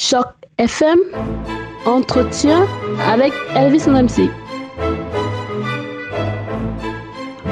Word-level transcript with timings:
Choc 0.00 0.28
FM, 0.58 0.96
entretien 1.84 2.68
avec 3.04 3.32
Elvis 3.56 3.88
MC. 3.88 4.30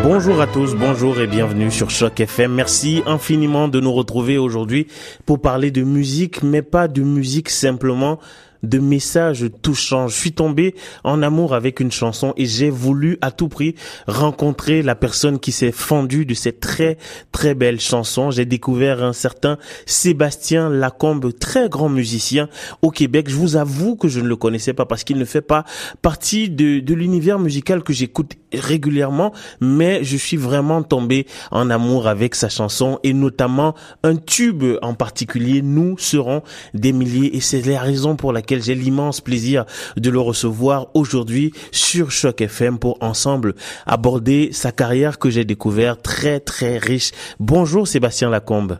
Bonjour 0.04 0.40
à 0.40 0.46
tous, 0.46 0.76
bonjour 0.76 1.18
et 1.18 1.26
bienvenue 1.26 1.72
sur 1.72 1.90
Choc 1.90 2.20
FM. 2.20 2.54
Merci 2.54 3.02
infiniment 3.04 3.66
de 3.66 3.80
nous 3.80 3.92
retrouver 3.92 4.38
aujourd'hui 4.38 4.86
pour 5.24 5.40
parler 5.40 5.72
de 5.72 5.82
musique, 5.82 6.44
mais 6.44 6.62
pas 6.62 6.86
de 6.86 7.02
musique 7.02 7.48
simplement 7.48 8.20
de 8.62 8.78
messages 8.78 9.46
touchants. 9.62 10.08
Je 10.08 10.16
suis 10.16 10.32
tombé 10.32 10.74
en 11.04 11.22
amour 11.22 11.54
avec 11.54 11.80
une 11.80 11.92
chanson 11.92 12.32
et 12.36 12.46
j'ai 12.46 12.70
voulu 12.70 13.18
à 13.20 13.30
tout 13.30 13.48
prix 13.48 13.74
rencontrer 14.06 14.82
la 14.82 14.94
personne 14.94 15.38
qui 15.38 15.52
s'est 15.52 15.72
fendue 15.72 16.26
de 16.26 16.34
cette 16.34 16.60
très 16.60 16.98
très 17.32 17.54
belle 17.54 17.80
chanson. 17.80 18.30
J'ai 18.30 18.44
découvert 18.44 19.02
un 19.02 19.12
certain 19.12 19.58
Sébastien 19.86 20.68
Lacombe, 20.70 21.32
très 21.38 21.68
grand 21.68 21.88
musicien 21.88 22.48
au 22.82 22.90
Québec. 22.90 23.28
Je 23.28 23.36
vous 23.36 23.56
avoue 23.56 23.96
que 23.96 24.08
je 24.08 24.20
ne 24.20 24.28
le 24.28 24.36
connaissais 24.36 24.72
pas 24.72 24.86
parce 24.86 25.04
qu'il 25.04 25.18
ne 25.18 25.24
fait 25.24 25.42
pas 25.42 25.64
partie 26.02 26.50
de, 26.50 26.80
de 26.80 26.94
l'univers 26.94 27.38
musical 27.38 27.82
que 27.82 27.92
j'écoute 27.92 28.32
régulièrement, 28.58 29.32
mais 29.60 30.04
je 30.04 30.16
suis 30.16 30.36
vraiment 30.36 30.82
tombé 30.82 31.26
en 31.50 31.70
amour 31.70 32.08
avec 32.08 32.34
sa 32.34 32.48
chanson 32.48 32.98
et 33.02 33.12
notamment 33.12 33.74
un 34.02 34.16
tube 34.16 34.64
en 34.82 34.94
particulier, 34.94 35.62
Nous 35.62 35.96
serons 35.98 36.42
des 36.74 36.92
milliers 36.92 37.36
et 37.36 37.40
c'est 37.40 37.64
la 37.66 37.80
raison 37.80 38.16
pour 38.16 38.32
laquelle 38.32 38.62
j'ai 38.62 38.74
l'immense 38.74 39.20
plaisir 39.20 39.64
de 39.96 40.10
le 40.10 40.20
recevoir 40.20 40.88
aujourd'hui 40.94 41.52
sur 41.72 42.10
Choc 42.10 42.40
FM 42.40 42.78
pour 42.78 42.98
ensemble 43.00 43.54
aborder 43.86 44.50
sa 44.52 44.72
carrière 44.72 45.18
que 45.18 45.30
j'ai 45.30 45.44
découvert 45.44 46.00
très 46.00 46.40
très 46.40 46.78
riche. 46.78 47.12
Bonjour 47.40 47.86
Sébastien 47.86 48.30
Lacombe. 48.30 48.78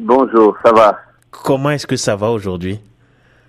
Bonjour, 0.00 0.56
ça 0.64 0.72
va? 0.72 0.98
Comment 1.30 1.70
est-ce 1.70 1.86
que 1.86 1.96
ça 1.96 2.16
va 2.16 2.30
aujourd'hui? 2.30 2.80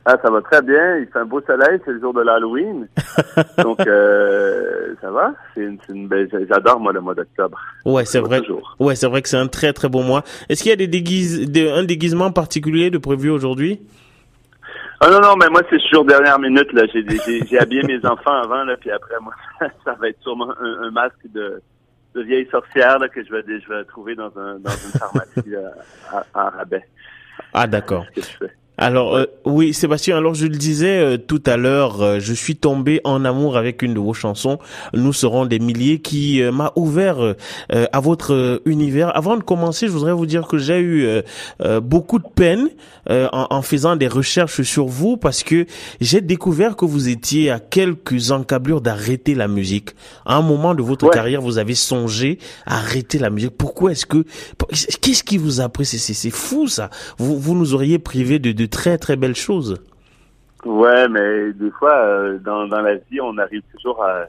Ah, 0.06 0.16
ça 0.24 0.32
va 0.32 0.42
très 0.42 0.62
bien. 0.62 0.98
Il 0.98 1.08
fait 1.08 1.20
un 1.20 1.26
beau 1.26 1.42
soleil, 1.42 1.80
c'est 1.86 1.92
le 1.92 2.00
jour 2.00 2.14
de 2.14 2.22
l'Halloween. 2.22 2.88
Donc, 3.60 3.80
euh, 3.86 4.94
ça 5.02 5.12
va. 5.12 5.34
C'est 5.54 5.62
une, 5.62 5.78
une 5.90 6.08
belle... 6.08 6.30
J'adore, 6.50 6.80
moi, 6.80 6.94
le 6.94 7.02
mois 7.02 7.14
d'octobre. 7.14 7.60
Ouais, 7.86 8.06
c'est 8.06 8.20
vrai. 8.20 8.42
Ouais, 8.80 8.96
c'est 8.96 9.08
vrai 9.08 9.22
que 9.22 9.30
c'est 9.30 9.38
un 9.38 9.48
très, 9.48 9.74
très 9.74 9.90
beau 9.90 10.02
mois. 10.02 10.24
Est-ce 10.48 10.64
qu'il 10.64 10.70
y 10.70 10.74
a 10.74 10.78
des 10.78 10.88
déguises, 10.88 11.52
de, 11.52 11.68
un 11.70 11.84
déguisement 11.84 12.32
particulier 12.32 12.90
de 12.90 12.98
prévu 12.98 13.30
aujourd'hui? 13.30 13.82
Ah 15.02 15.10
non, 15.10 15.20
non, 15.22 15.36
mais 15.38 15.48
moi, 15.50 15.62
c'est 15.70 15.80
sur 15.80 16.04
dernière 16.04 16.40
minute. 16.40 16.72
là. 16.74 16.84
J'ai 16.92 17.60
habillé 17.60 17.84
mes 17.84 18.04
enfants 18.06 18.34
avant, 18.44 18.64
là, 18.64 18.76
puis 18.78 18.92
après, 18.92 19.16
moi, 19.22 19.34
ça 19.86 19.94
va 20.00 20.10
être 20.10 20.22
sûrement 20.22 20.54
un, 20.60 20.88
un 20.88 20.92
masque 20.92 21.26
de, 21.34 21.62
de 22.16 22.22
vieille 22.22 22.48
sorcière 22.52 23.00
là, 23.00 23.08
que 23.08 23.24
je 23.24 23.32
vais, 23.32 23.44
je 23.48 23.70
vais 23.74 23.84
trouver 23.86 24.16
dans, 24.16 24.32
un, 24.38 24.60
dans 24.60 24.72
une 24.72 25.00
pharmacie 25.00 25.56
à, 25.56 26.18
à, 26.18 26.46
à 26.48 26.50
rabais. 26.50 26.84
Ah, 27.54 27.68
d'accord. 27.68 28.06
Alors 28.82 29.18
euh, 29.18 29.26
oui, 29.44 29.74
Sébastien. 29.74 30.16
Alors 30.16 30.36
je 30.36 30.46
le 30.48 30.56
disais 30.56 31.00
euh, 31.00 31.18
tout 31.18 31.44
à 31.46 31.58
l'heure, 31.58 32.02
euh, 32.02 32.20
je 32.20 32.34
suis 32.34 32.56
tombé 32.56 33.02
en 33.04 33.26
amour 33.26 33.58
avec 33.58 33.82
une 33.82 33.94
de 33.94 34.00
vos 34.00 34.14
chansons. 34.14 34.58
Nous 34.94 35.12
serons 35.12 35.46
des 35.46 35.60
milliers 35.60 36.00
qui 36.00 36.42
m'a 36.54 36.72
ouvert 36.78 37.36
à 37.70 38.00
votre 38.00 38.62
univers. 38.66 39.16
Avant 39.18 39.36
de 39.36 39.44
commencer, 39.44 39.88
je 39.88 39.92
voudrais 39.92 40.14
vous 40.14 40.26
dire 40.26 40.48
que 40.48 40.58
j'ai 40.58 40.80
eu 40.80 41.08
beaucoup 41.82 42.20
de 42.20 42.28
peine 42.34 42.70
en, 43.10 43.48
en, 43.50 43.62
faisant 43.62 43.96
des 43.98 44.08
recherches 44.08 44.62
sur 44.62 44.86
vous 44.86 45.18
parce 45.18 45.44
que 45.44 45.66
j'ai 46.00 46.22
découvert 46.22 46.76
que 46.78 46.86
vous 46.86 47.10
étiez 47.10 47.52
à 47.52 47.60
quelques 47.60 48.32
encablures 48.32 48.82
d'arrêter 48.82 49.36
la 49.36 49.48
musique. 49.48 49.90
À 50.26 50.38
un 50.38 50.42
moment 50.42 50.74
de 50.74 50.82
votre 50.82 51.06
Ouais. 51.06 51.14
carrière, 51.14 51.42
vous 51.42 51.58
avez 51.58 51.76
songé 51.76 52.40
à 52.66 52.78
arrêter 52.78 53.20
la 53.20 53.30
musique. 53.30 53.58
Pourquoi 53.58 53.92
est-ce 53.92 54.06
que 54.06 54.24
qu'est-ce 55.02 55.24
qui 55.24 55.38
vous 55.38 55.60
a 55.62 55.70
pris 55.70 55.86
C'est 55.86 55.98
c'est 55.98 56.14
c'est 56.14 56.30
fou 56.30 56.68
ça. 56.68 56.90
Vous 57.18 57.38
vous 57.40 57.56
nous 57.56 57.74
auriez 57.74 58.00
privé 58.00 58.40
de 58.40 58.52
de 58.52 58.69
très 58.70 58.98
très 58.98 59.16
belles 59.16 59.36
choses. 59.36 59.82
Ouais, 60.66 61.08
mais 61.08 61.54
des 61.54 61.72
fois, 61.72 61.96
euh, 61.96 62.38
dans, 62.40 62.68
dans 62.68 62.82
la 62.82 62.96
vie, 62.96 63.22
on 63.22 63.38
arrive 63.38 63.64
toujours 63.74 64.04
à... 64.04 64.26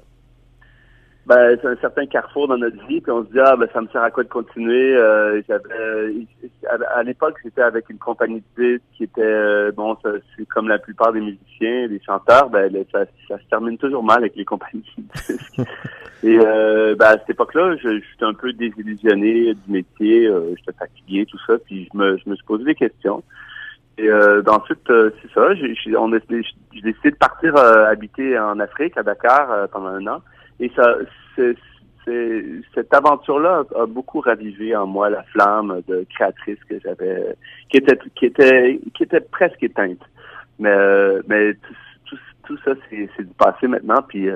Ben, 1.26 1.56
c'est 1.60 1.68
un 1.68 1.76
certain 1.76 2.06
carrefour 2.06 2.48
dans 2.48 2.56
notre 2.56 2.84
vie, 2.86 3.00
puis 3.00 3.12
on 3.12 3.24
se 3.24 3.30
dit, 3.30 3.38
ah, 3.38 3.54
ben, 3.54 3.68
ça 3.72 3.80
me 3.80 3.88
sert 3.88 4.02
à 4.02 4.10
quoi 4.10 4.24
de 4.24 4.28
continuer? 4.28 4.96
Euh, 4.96 5.40
j'avais, 5.46 6.26
à, 6.94 7.02
l'époque, 7.02 7.36
j'étais 7.44 7.62
avec 7.62 7.88
une 7.90 7.98
compagnie 7.98 8.42
de 8.56 8.62
disques 8.62 8.84
qui 8.96 9.04
était, 9.04 9.20
euh, 9.22 9.70
bon, 9.70 9.96
ça, 10.02 10.10
c'est 10.36 10.46
comme 10.46 10.66
la 10.66 10.78
plupart 10.78 11.12
des 11.12 11.20
musiciens, 11.20 11.88
des 11.88 12.00
chanteurs, 12.04 12.48
ben, 12.48 12.72
ça, 12.90 13.04
ça 13.28 13.38
se 13.38 13.44
termine 13.48 13.76
toujours 13.78 14.02
mal 14.02 14.18
avec 14.18 14.34
les 14.34 14.44
compagnies 14.44 14.82
de 14.96 15.34
disques. 15.34 15.60
Et, 16.22 16.38
euh, 16.38 16.94
ben, 16.96 17.06
à 17.06 17.12
cette 17.12 17.30
époque-là, 17.30 17.76
je, 17.76 17.88
j'étais 17.88 18.24
un 18.24 18.34
peu 18.34 18.52
désillusionné 18.52 19.54
du 19.54 19.72
métier, 19.72 20.26
euh, 20.26 20.54
j'étais 20.56 20.78
fatigué, 20.78 21.26
tout 21.26 21.38
ça, 21.46 21.54
puis 21.64 21.88
je 21.92 21.98
me, 21.98 22.18
je 22.18 22.28
me 22.28 22.34
suis 22.34 22.44
posé 22.44 22.64
des 22.64 22.74
questions. 22.74 23.22
Et 24.00 24.08
euh, 24.08 24.40
ben, 24.40 24.54
ensuite, 24.54 24.88
euh, 24.88 25.10
c'est 25.20 25.30
ça, 25.32 25.54
j'ai, 25.54 25.74
décidé 26.82 27.10
de 27.10 27.16
partir 27.16 27.54
euh, 27.56 27.84
habiter 27.84 28.38
en 28.38 28.58
Afrique, 28.58 28.96
à 28.96 29.02
Dakar, 29.02 29.50
euh, 29.50 29.66
pendant 29.66 29.88
un 29.88 30.06
an. 30.06 30.22
Et 30.58 30.72
ça, 30.74 30.96
cette 32.74 32.94
aventure-là 32.94 33.64
a, 33.76 33.84
beaucoup 33.84 34.20
ravivé 34.20 34.74
en 34.74 34.86
moi 34.86 35.10
la 35.10 35.22
flamme 35.24 35.82
de 35.86 36.06
créatrice 36.14 36.58
que 36.66 36.80
j'avais, 36.80 37.36
qui 37.68 37.76
était, 37.76 37.98
qui 38.14 38.24
était, 38.24 38.80
qui 38.94 39.02
était 39.02 39.20
presque 39.20 39.62
éteinte. 39.62 40.00
Mais, 40.58 40.70
euh, 40.70 41.20
mais 41.28 41.52
tout, 41.52 41.74
tout, 42.06 42.18
tout 42.46 42.58
ça, 42.64 42.72
c'est, 42.88 43.06
du 43.18 43.34
passé 43.34 43.68
maintenant. 43.68 44.02
Puis 44.08 44.28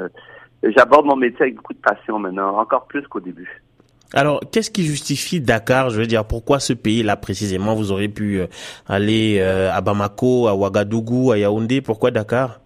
j'aborde 0.62 1.06
mon 1.06 1.16
métier 1.16 1.42
avec 1.42 1.56
beaucoup 1.56 1.72
de 1.72 1.78
passion 1.78 2.18
maintenant, 2.18 2.58
encore 2.58 2.86
plus 2.86 3.06
qu'au 3.08 3.20
début. 3.20 3.62
Alors, 4.16 4.40
qu'est-ce 4.52 4.70
qui 4.70 4.84
justifie 4.84 5.40
Dakar 5.40 5.90
Je 5.90 5.98
veux 5.98 6.06
dire, 6.06 6.24
pourquoi 6.24 6.60
ce 6.60 6.72
pays-là 6.72 7.16
précisément 7.16 7.74
Vous 7.74 7.90
auriez 7.90 8.08
pu 8.08 8.38
euh, 8.38 8.46
aller 8.88 9.38
euh, 9.40 9.72
à 9.72 9.80
Bamako, 9.80 10.46
à 10.46 10.54
Ouagadougou, 10.54 11.32
à 11.32 11.38
Yaoundé? 11.38 11.80
Pourquoi 11.80 12.12
Dakar? 12.12 12.60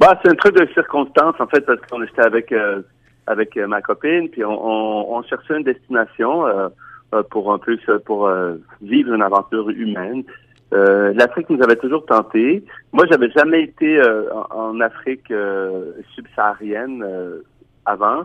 Bah, 0.00 0.18
c'est 0.20 0.32
un 0.32 0.34
truc 0.34 0.56
de 0.56 0.66
circonstance 0.74 1.36
en 1.38 1.46
fait 1.46 1.60
parce 1.60 1.78
qu'on 1.88 2.02
était 2.02 2.22
avec 2.22 2.50
euh, 2.50 2.82
avec 3.28 3.56
ma 3.56 3.80
copine 3.80 4.28
puis 4.28 4.44
on, 4.44 5.14
on, 5.14 5.22
cherchait 5.22 5.56
une 5.56 5.62
destination 5.62 6.42
pour 7.30 7.52
un 7.52 7.58
peu 7.58 7.78
pour 8.04 8.28
vivre 8.82 9.14
une 9.14 9.22
aventure 9.22 9.70
humaine. 9.70 10.24
L'Afrique 10.72 11.48
nous 11.50 11.62
avait 11.62 11.76
toujours 11.76 12.04
tenté. 12.04 12.64
Moi, 12.92 13.04
j'avais 13.08 13.30
jamais 13.30 13.62
été 13.62 14.02
en, 14.50 14.80
Afrique 14.80 15.32
subsaharienne 16.16 17.04
avant. 17.86 18.24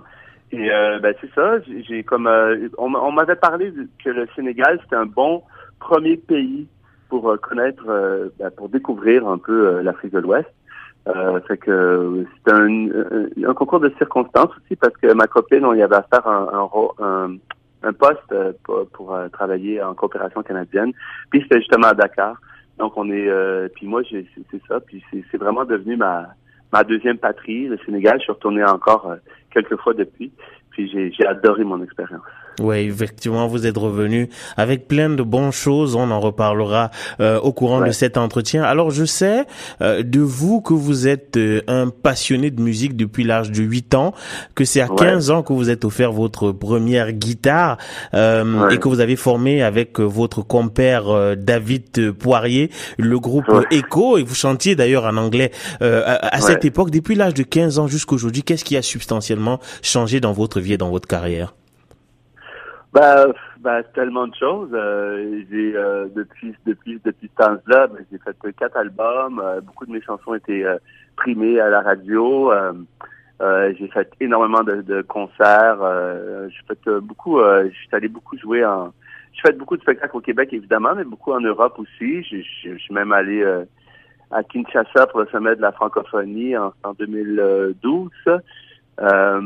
Et 0.52 0.72
euh, 0.72 1.00
ben 1.00 1.14
c'est 1.20 1.34
ça. 1.34 1.58
J'ai 1.88 2.04
comme 2.04 2.28
euh, 2.28 2.70
on, 2.78 2.94
on 2.96 3.12
m'avait 3.12 3.36
parlé 3.36 3.74
que 4.04 4.10
le 4.10 4.28
Sénégal 4.36 4.80
c'était 4.84 4.96
un 4.96 5.06
bon 5.06 5.44
premier 5.80 6.18
pays 6.18 6.68
pour 7.10 7.30
euh, 7.30 7.38
connaître, 7.38 7.84
euh, 7.88 8.30
ben, 8.40 8.52
pour 8.52 8.70
découvrir 8.70 9.28
un 9.28 9.38
peu 9.38 9.68
euh, 9.68 9.84
l'Afrique 9.84 10.14
de 10.14 10.20
l'Ouest. 10.20 10.48
Fait 11.48 11.56
que 11.58 12.26
c'est 12.46 12.52
un, 12.52 12.90
un, 13.48 13.54
concours 13.54 13.80
de 13.80 13.90
circonstances 13.98 14.52
aussi 14.58 14.76
parce 14.76 14.94
que 14.98 15.14
ma 15.14 15.26
copine, 15.26 15.64
on 15.64 15.74
y 15.74 15.82
avait 15.82 15.96
à 15.96 16.04
faire 16.04 16.28
un, 16.28 16.50
un, 16.52 17.06
un, 17.06 17.38
un 17.84 17.94
poste 17.94 18.36
pour, 18.66 18.86
pour, 18.90 19.18
travailler 19.32 19.82
en 19.82 19.94
coopération 19.94 20.44
canadienne. 20.44 20.92
Puis 21.30 21.44
c'était 21.44 21.60
justement 21.60 21.88
à 21.88 21.94
Dakar. 21.94 22.36
Donc 22.78 22.98
on 22.98 23.10
est, 23.10 23.30
puis 23.74 23.88
moi 23.88 24.02
j'ai, 24.04 24.28
c'est, 24.52 24.62
ça. 24.68 24.82
Puis 24.82 25.02
c'est 25.32 25.38
vraiment 25.38 25.64
devenu 25.64 25.96
ma 25.96 26.28
ma 26.72 26.84
deuxième 26.84 27.18
patrie, 27.18 27.68
le 27.68 27.78
Sénégal. 27.86 28.18
Je 28.20 28.24
suis 28.24 28.32
retourné 28.32 28.64
encore 28.64 29.10
euh, 29.10 29.16
quelques 29.52 29.78
fois 29.78 29.94
depuis. 29.94 30.32
Puis 30.72 30.90
j'ai, 30.90 31.12
j'ai 31.12 31.26
adoré 31.26 31.64
mon 31.64 31.82
expérience. 31.84 32.22
Oui, 32.60 32.78
effectivement, 32.78 33.48
vous 33.48 33.68
êtes 33.68 33.78
revenu 33.78 34.30
avec 34.58 34.88
plein 34.88 35.10
de 35.10 35.22
bonnes 35.22 35.52
choses. 35.52 35.96
On 35.96 36.10
en 36.10 36.20
reparlera 36.20 36.90
euh, 37.20 37.40
au 37.40 37.54
courant 37.54 37.82
Ouais. 37.82 37.88
de 37.90 37.94
cet 37.94 38.18
entretien. 38.18 38.64
Alors, 38.64 38.90
je 38.92 39.06
sais 39.06 39.46
euh, 39.82 40.02
de 40.02 40.20
vous 40.22 40.62
que 40.62 40.74
vous 40.74 41.08
êtes 41.08 41.38
euh, 41.38 41.62
un 41.68 41.90
passionné 41.90 42.50
de 42.50 42.60
musique 42.62 42.96
depuis 42.96 43.24
l'âge 43.24 43.52
de 43.52 43.62
8 43.62 43.94
ans, 43.94 44.14
que 44.56 44.66
c'est 44.66 44.82
à 44.82 44.90
Ouais. 44.90 44.96
15 44.98 45.30
ans 45.32 45.44
que 45.44 45.54
vous 45.54 45.70
êtes 45.70 45.86
offert 45.86 46.12
votre 46.12 46.52
première 46.52 47.12
guitare 47.12 47.78
euh, 48.16 48.68
Ouais. 48.68 48.76
et 48.76 48.78
que 48.80 48.88
vous 48.88 49.02
avez 49.02 49.16
formé 49.18 49.62
avec 49.62 50.00
euh, 50.00 50.04
votre 50.04 50.42
compère 50.42 51.10
euh, 51.10 51.36
David 51.36 52.12
Poirier 52.14 52.72
le 52.98 53.20
groupe. 53.20 53.46
Echo 53.70 54.18
et 54.18 54.24
vous 54.24 54.34
chantiez 54.36 54.76
d'ailleurs 54.76 55.06
en 55.06 55.18
anglais 55.18 55.52
euh, 55.82 56.02
à, 56.06 56.36
à 56.38 56.42
cette 56.42 56.66
époque. 56.66 56.90
Depuis 56.90 57.14
l'âge 57.16 57.34
de 57.36 57.44
15 57.44 57.78
ans 57.80 57.88
jusqu'à 57.88 58.16
aujourd'hui, 58.16 58.42
qu'est-ce 58.44 58.64
qui 58.66 58.78
a 58.78 58.82
substantiellement 58.82 59.60
changé 59.82 60.20
dans 60.20 60.32
votre 60.34 60.60
vie 60.60 60.74
et 60.74 60.78
dans 60.78 60.90
votre 60.90 61.08
carrière? 61.08 61.54
Ben, 62.98 63.32
ben, 63.60 63.84
tellement 63.94 64.26
de 64.26 64.34
choses. 64.34 64.72
Euh, 64.74 65.44
j'ai 65.52 65.76
euh, 65.76 66.08
depuis 66.16 66.56
depuis 66.66 67.00
depuis 67.06 67.30
ce 67.38 67.44
temps-là, 67.44 67.86
ben, 67.86 68.04
j'ai 68.12 68.18
fait 68.18 68.54
quatre 68.54 68.76
albums. 68.76 69.40
Euh, 69.40 69.62
beaucoup 69.62 69.86
de 69.86 69.92
mes 69.92 70.02
chansons 70.02 70.34
étaient 70.34 70.64
euh, 70.64 70.80
primées 71.16 71.60
à 71.60 71.70
la 71.70 71.82
radio. 71.82 72.52
Euh, 72.52 72.74
euh, 73.40 73.72
j'ai 73.78 73.88
fait 73.90 74.12
énormément 74.20 74.64
de, 74.64 74.82
de 74.82 75.04
concerts. 75.04 75.78
J'ai 76.50 76.64
fait 76.68 76.90
beaucoup. 77.02 77.40
Je 77.40 77.70
suis 77.70 77.90
allé 77.92 78.08
beaucoup 78.08 78.36
jouer 78.36 78.66
en. 78.66 78.92
J'ai 79.34 79.42
fait 79.42 79.56
beaucoup 79.56 79.78
de 79.78 79.84
spectacles 79.84 80.18
au 80.18 80.22
Québec 80.22 80.50
évidemment, 80.52 80.96
mais 80.96 81.04
beaucoup 81.04 81.34
en 81.34 81.42
Europe 81.42 81.78
aussi. 81.78 82.24
Je 82.24 82.42
suis 82.78 82.94
même 82.94 83.12
allé 83.12 83.46
à 84.32 84.42
Kinshasa 84.42 85.06
pour 85.06 85.20
le 85.20 85.28
sommet 85.28 85.56
de 85.56 85.62
la 85.62 85.72
francophonie 85.72 86.58
en, 86.58 86.74
en 86.84 86.94
2012. 86.94 88.10
Euh, 89.00 89.42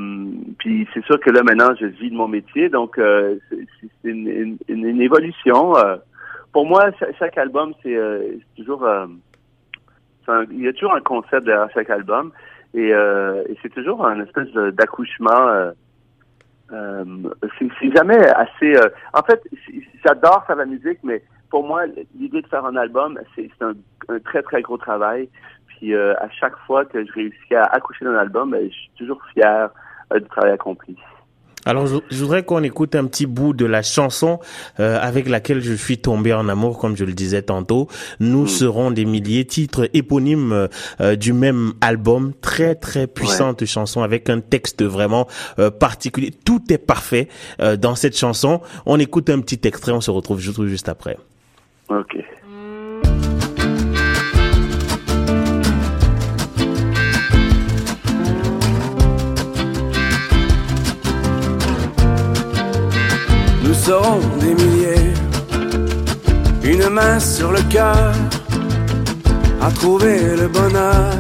puis 0.59 0.87
c'est 0.93 1.03
sûr 1.03 1.19
que 1.19 1.29
là 1.29 1.43
maintenant 1.43 1.73
je 1.79 1.85
vis 1.85 2.09
de 2.09 2.15
mon 2.15 2.27
métier, 2.27 2.69
donc 2.69 2.97
euh, 2.97 3.35
c'est 3.49 4.09
une, 4.09 4.57
une, 4.69 4.85
une- 4.85 5.01
évolution. 5.01 5.75
euh. 5.77 5.97
pour 6.53 6.65
moi, 6.65 6.91
cha- 6.99 7.11
chaque 7.19 7.37
album 7.37 7.73
c'est 7.83 7.95
euh, 7.95 8.37
toujours 8.55 8.85
euh, 8.85 9.07
il 10.51 10.61
y 10.61 10.67
a 10.69 10.73
toujours 10.73 10.93
un 10.95 11.01
concept 11.01 11.45
derrière 11.45 11.69
chaque 11.73 11.89
album 11.89 12.31
et, 12.73 12.89
et 12.91 13.57
c'est 13.61 13.73
toujours 13.73 14.05
un 14.07 14.21
espèce 14.21 14.49
d'accouchement. 14.53 15.71
C'est 16.69 17.93
jamais 17.93 18.25
assez. 18.29 18.75
En 19.13 19.21
fait, 19.23 19.41
j'adore 20.05 20.45
faire 20.45 20.55
la 20.55 20.65
musique, 20.65 20.99
mais 21.03 21.21
pour 21.49 21.65
moi, 21.67 21.81
l'idée 22.17 22.41
de 22.41 22.47
faire 22.47 22.65
un 22.65 22.77
album, 22.77 23.19
c'est 23.35 23.49
un, 23.59 23.73
un, 24.07 24.19
très 24.19 24.41
très 24.41 24.61
gros 24.61 24.77
travail. 24.77 25.27
Puis 25.81 25.95
euh, 25.95 26.13
à 26.19 26.29
chaque 26.29 26.55
fois 26.67 26.85
que 26.85 27.03
je 27.03 27.11
réussis 27.11 27.55
à 27.55 27.63
accoucher 27.63 28.05
d'un 28.05 28.15
album, 28.15 28.51
ben, 28.51 28.63
je 28.63 28.73
suis 28.73 28.91
toujours 28.97 29.21
fier 29.33 29.69
du 30.13 30.27
travail 30.27 30.51
accompli. 30.51 30.95
Alors, 31.65 31.85
je, 31.85 31.99
voudrais 32.15 32.43
qu'on 32.43 32.63
écoute 32.63 32.95
un 32.95 33.05
petit 33.05 33.27
bout 33.27 33.53
de 33.53 33.65
la 33.65 33.83
chanson 33.83 34.39
euh, 34.79 34.97
avec 34.99 35.29
laquelle 35.29 35.61
je 35.61 35.73
suis 35.73 35.99
tombé 35.99 36.33
en 36.33 36.49
amour, 36.49 36.79
comme 36.79 36.97
je 36.97 37.05
le 37.05 37.13
disais 37.13 37.43
tantôt. 37.43 37.87
Nous 38.19 38.43
mm. 38.43 38.47
serons 38.47 38.91
des 38.91 39.05
milliers, 39.05 39.45
titre 39.45 39.87
éponyme 39.93 40.67
euh, 40.99 41.15
du 41.15 41.33
même 41.33 41.73
album, 41.81 42.33
très 42.41 42.73
très 42.73 43.05
puissante 43.05 43.63
chanson 43.65 44.01
avec 44.01 44.29
un 44.29 44.39
texte 44.39 44.83
vraiment 44.83 45.27
euh, 45.59 45.69
particulier. 45.69 46.31
Tout 46.31 46.61
est 46.69 46.79
parfait 46.79 47.27
dans 47.79 47.95
cette 47.95 48.17
chanson. 48.17 48.61
On 48.85 48.99
écoute 48.99 49.29
un 49.29 49.39
petit 49.39 49.67
extrait, 49.67 49.91
on 49.91 50.01
se 50.01 50.11
retrouve 50.11 50.39
juste, 50.39 50.63
juste 50.65 50.89
après. 50.89 51.17
Ok. 51.89 52.17
Serons 63.91 64.21
des 64.39 64.55
milliers, 64.63 65.11
une 66.63 66.87
main 66.87 67.19
sur 67.19 67.51
le 67.51 67.61
cœur, 67.63 68.13
à 69.61 69.69
trouver 69.69 70.17
le 70.41 70.47
bonheur, 70.47 71.13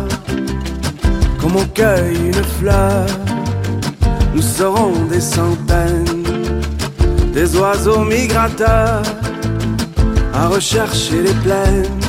comme 1.39 1.57
on 1.63 1.67
cueille 1.79 2.27
une 2.33 2.45
fleur. 2.59 3.05
Nous 4.33 4.47
serons 4.59 4.93
des 5.13 5.19
centaines, 5.19 6.23
des 7.33 7.49
oiseaux 7.57 8.05
migrateurs, 8.05 9.03
à 10.33 10.47
rechercher 10.47 11.19
les 11.27 11.37
plaines, 11.43 11.99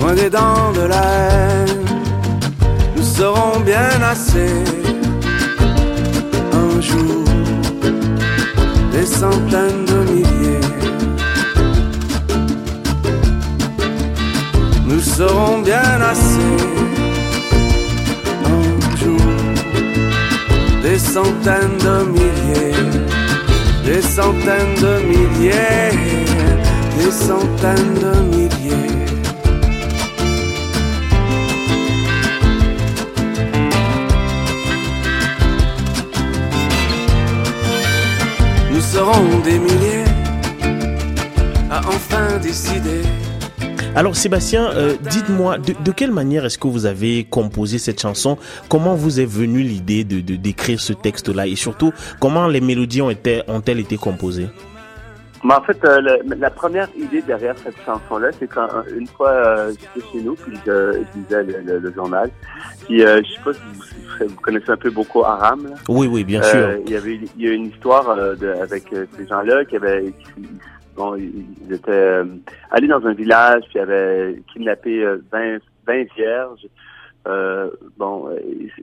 loin 0.00 0.14
des 0.14 0.30
dents 0.30 0.72
de 0.80 0.84
la 0.94 1.04
haine. 1.28 1.84
Nous 2.96 3.08
serons 3.18 3.60
bien 3.60 3.92
assez 4.12 4.54
un 6.64 6.80
jour 6.80 7.27
centaines 9.08 9.84
de 9.86 9.98
milliers. 10.12 10.60
Nous 14.86 15.00
serons 15.00 15.58
bien 15.62 16.00
assez 16.12 16.56
un 18.44 18.96
jour, 18.96 19.20
des 20.82 20.98
centaines 20.98 21.78
de 21.86 21.96
milliers, 22.16 22.84
des 23.84 24.02
centaines 24.02 24.76
de 24.84 24.94
milliers, 25.10 25.92
des 26.98 27.10
centaines 27.10 27.94
de 28.04 28.36
milliers. 28.36 28.97
Alors 43.96 44.14
Sébastien, 44.16 44.70
euh, 44.72 44.96
dites-moi, 45.08 45.56
de, 45.56 45.92
quelle 45.92 46.12
manière 46.12 46.44
est-ce 46.44 46.58
que 46.58 46.68
vous 46.68 46.84
avez 46.84 47.24
composé 47.24 47.78
cette 47.78 48.02
chanson? 48.02 48.36
Comment 48.68 48.96
vous 48.96 49.18
est 49.18 49.24
venue 49.24 49.62
l'idée 49.62 50.04
de 50.04 50.20
d'écrire 50.36 50.78
ce 50.78 50.92
texte-là? 50.92 51.46
Et 51.46 51.56
surtout, 51.56 51.92
comment 52.20 52.48
les 52.48 52.60
mélodies 52.60 53.00
ont-elles 53.00 53.80
été 53.80 53.96
composées? 53.96 54.48
Mais 55.44 55.54
en 55.54 55.62
fait, 55.62 55.84
euh, 55.84 56.18
la 56.24 56.50
première 56.50 56.88
idée 56.96 57.22
derrière 57.22 57.56
cette 57.58 57.76
chanson-là, 57.84 58.32
c'est 58.32 58.48
quand 58.48 58.68
une 58.94 59.06
fois 59.06 59.30
euh, 59.30 59.72
j'étais 59.72 60.06
chez 60.10 60.20
nous, 60.20 60.34
puis 60.34 60.56
je, 60.66 61.02
lisais 61.14 61.44
le, 61.44 61.92
journal, 61.92 62.30
puis 62.84 63.04
euh, 63.04 63.22
je 63.22 63.32
sais 63.32 63.42
pas 63.44 63.52
si 63.52 64.26
vous, 64.26 64.40
connaissez 64.40 64.70
un 64.70 64.76
peu 64.76 64.90
Boko 64.90 65.24
Haram. 65.24 65.68
Là. 65.68 65.76
Oui, 65.88 66.08
oui, 66.08 66.24
bien 66.24 66.42
sûr. 66.42 66.78
Il 66.86 66.90
y 66.90 66.96
avait 66.96 67.20
il 67.36 67.42
y 67.42 67.48
a 67.48 67.52
une 67.52 67.66
histoire 67.66 68.16
de, 68.36 68.48
avec 68.60 68.84
ces 69.16 69.26
gens-là 69.26 69.64
qui 69.64 69.76
avaient 69.76 70.12
bon, 70.96 71.14
ils 71.14 71.72
étaient 71.72 72.22
allés 72.72 72.88
dans 72.88 73.06
un 73.06 73.12
village, 73.12 73.62
puis 73.68 73.78
avaient 73.78 74.42
kidnappé 74.52 75.04
20, 75.30 75.58
20 75.86 76.04
vierges. 76.16 76.66
bon, 77.96 78.28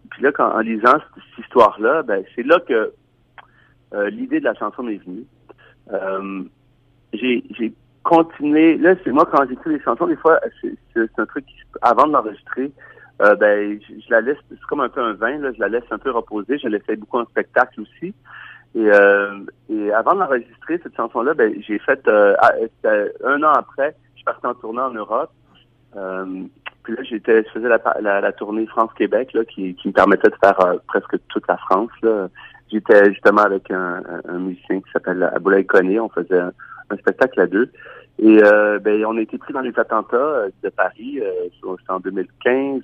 puis 0.09 0.23
là, 0.23 0.31
quand, 0.31 0.51
en 0.51 0.59
lisant 0.59 0.99
cette, 1.15 1.45
histoire-là, 1.45 2.03
ben 2.03 2.23
c'est 2.33 2.45
là 2.45 2.59
que 2.65 2.93
l'idée 4.09 4.39
de 4.39 4.45
la 4.45 4.53
chanson 4.53 4.83
m'est 4.83 5.03
venue. 5.03 5.25
Euh, 5.91 6.43
j'ai 7.13 7.73
continué. 8.03 8.77
Là, 8.77 8.95
c'est 9.03 9.11
moi 9.11 9.27
quand 9.31 9.47
j'écris 9.49 9.71
les 9.71 9.81
chansons, 9.81 10.07
des 10.07 10.15
fois, 10.15 10.39
c'est 10.61 11.19
un 11.19 11.25
truc 11.25 11.45
avant 11.81 12.07
de 12.07 12.13
l'enregistrer. 12.13 12.71
Euh, 13.21 13.35
ben, 13.35 13.79
je, 13.81 14.09
la 14.09 14.21
laisse, 14.21 14.37
c'est 14.49 14.59
comme 14.69 14.81
un 14.81 14.89
peu 14.89 15.01
un 15.01 15.13
vin, 15.13 15.37
là, 15.37 15.51
je 15.53 15.59
la 15.59 15.69
laisse 15.69 15.85
un 15.89 15.97
peu 15.97 16.11
reposer. 16.11 16.57
Je 16.57 16.67
l'essaie 16.67 16.95
beaucoup 16.95 17.19
en 17.19 17.25
spectacle 17.25 17.81
aussi. 17.81 18.13
Et, 18.75 18.91
euh, 18.91 19.39
et 19.69 19.91
avant 19.93 20.15
de 20.15 20.19
l'enregistrer, 20.19 20.79
cette 20.83 20.95
chanson-là, 20.97 21.33
ben, 21.33 21.53
j'ai 21.65 21.79
fait 21.79 22.05
euh, 22.07 22.35
un 23.23 23.43
an 23.43 23.53
après, 23.53 23.95
je 24.17 24.23
parti 24.23 24.45
en 24.45 24.53
tournée 24.53 24.81
en 24.81 24.91
Europe. 24.91 25.31
Euh, 25.95 26.25
puis 26.83 26.93
là, 26.93 27.03
j'étais, 27.03 27.43
je 27.43 27.49
faisais 27.51 27.69
la, 27.69 27.79
la, 28.01 28.19
la 28.19 28.31
tournée 28.33 28.65
France-Québec, 28.67 29.33
là, 29.33 29.45
qui, 29.45 29.75
qui 29.75 29.87
me 29.87 29.93
permettait 29.93 30.29
de 30.29 30.35
faire 30.43 30.59
presque 30.87 31.15
toute 31.29 31.47
la 31.47 31.57
France. 31.57 31.91
Là. 32.03 32.27
J'étais 32.75 33.05
justement 33.13 33.43
avec 33.43 33.71
un, 33.71 34.01
musicien 34.37 34.81
qui 34.81 34.91
s'appelle 34.91 35.23
Aboulaye 35.33 35.65
Koné. 35.65 35.97
On 35.97 36.09
faisait 36.09 36.39
un, 36.39 36.97
spectacle 36.97 37.39
à 37.39 37.47
deux. 37.47 37.71
Et 38.19 38.43
euh, 38.43 38.79
ben, 38.79 39.05
on 39.05 39.17
a 39.17 39.21
été 39.21 39.37
pris 39.37 39.53
dans 39.53 39.61
les 39.61 39.77
attentats 39.79 40.17
euh, 40.17 40.49
de 40.61 40.67
Paris. 40.69 41.21
Euh, 41.21 41.69
en 41.87 41.99
2015. 41.99 42.81